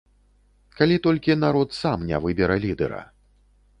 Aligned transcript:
Калі 0.79 0.95
толькі 1.05 1.37
народ 1.43 1.75
сам 1.81 2.07
не 2.13 2.17
выбера 2.25 2.55
лідэра. 2.65 3.01